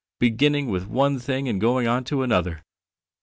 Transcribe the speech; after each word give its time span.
Beginning 0.19 0.65
with 0.71 0.87
one 0.87 1.19
thing 1.19 1.47
and 1.47 1.61
going 1.61 1.85
on 1.87 2.03
to 2.05 2.23
another!" 2.23 2.63